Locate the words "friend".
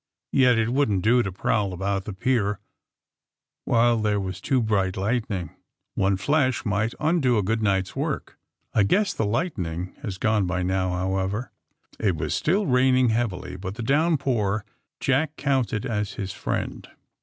16.33-16.89